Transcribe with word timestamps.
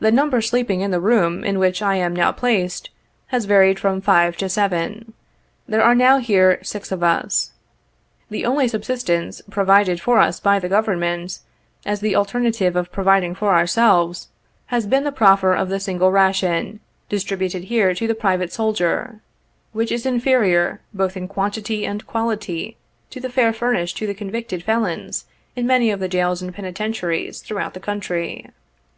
The 0.00 0.10
number 0.10 0.40
sleeping 0.40 0.80
in 0.80 0.90
the 0.90 1.02
room 1.02 1.44
in 1.44 1.58
which 1.58 1.82
I 1.82 1.96
am 1.96 2.16
now 2.16 2.32
placed, 2.32 2.88
has 3.26 3.44
varied 3.44 3.78
from 3.78 4.00
five 4.00 4.38
to 4.38 4.48
seven. 4.48 5.12
There 5.68 5.82
are 5.84 5.94
now 5.94 6.16
here, 6.16 6.58
six 6.62 6.90
of 6.90 7.02
us. 7.02 7.50
The 8.30 8.46
only 8.46 8.68
subsistence 8.68 9.42
provided 9.50 10.00
for 10.00 10.18
us 10.18 10.40
by 10.40 10.58
the 10.58 10.70
Government, 10.70 11.40
as 11.84 12.00
the 12.00 12.16
alternative 12.16 12.74
of 12.74 12.90
providing 12.90 13.34
for 13.34 13.54
ourselves, 13.54 14.28
has 14.68 14.86
been 14.86 15.04
the 15.04 15.12
proffer 15.12 15.52
of 15.52 15.68
the 15.68 15.78
single 15.78 16.10
ration, 16.10 16.80
distributed 17.10 17.64
here 17.64 17.92
to 17.92 18.06
the 18.06 18.14
private 18.14 18.50
soldier, 18.50 19.20
which 19.72 19.92
is 19.92 20.06
inferior 20.06 20.80
26 20.92 20.92
both 20.94 21.16
in 21.18 21.28
quantity 21.28 21.84
and 21.84 22.06
quality, 22.06 22.78
to 23.10 23.20
the 23.20 23.28
fare 23.28 23.52
furnished 23.52 23.98
to 23.98 24.06
the 24.06 24.14
convicted 24.14 24.62
felons 24.62 25.26
in 25.54 25.66
many 25.66 25.90
of 25.90 26.00
the 26.00 26.08
jails 26.08 26.40
and 26.40 26.54
penitentiaries 26.54 27.40
throughout 27.42 27.74
the 27.74 27.78
country. 27.80 28.46